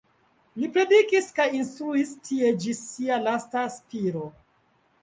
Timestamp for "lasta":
3.29-3.69